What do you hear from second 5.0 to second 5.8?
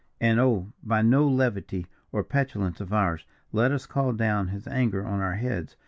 on our heads.